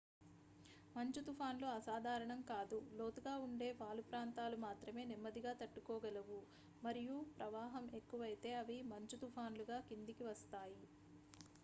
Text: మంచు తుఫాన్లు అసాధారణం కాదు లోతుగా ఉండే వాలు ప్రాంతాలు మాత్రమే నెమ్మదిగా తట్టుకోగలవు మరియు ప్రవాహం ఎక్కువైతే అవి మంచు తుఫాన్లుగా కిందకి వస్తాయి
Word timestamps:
మంచు 0.95 1.21
తుఫాన్లు 1.25 1.67
అసాధారణం 1.71 2.39
కాదు 2.47 2.77
లోతుగా 2.93 3.33
ఉండే 3.43 3.67
వాలు 3.79 4.03
ప్రాంతాలు 4.07 4.57
మాత్రమే 4.63 5.03
నెమ్మదిగా 5.05 5.53
తట్టుకోగలవు 5.61 6.39
మరియు 6.81 7.17
ప్రవాహం 7.35 7.85
ఎక్కువైతే 7.95 8.53
అవి 8.55 8.79
మంచు 8.91 9.19
తుఫాన్లుగా 9.23 9.77
కిందకి 9.89 10.25
వస్తాయి 10.25 10.81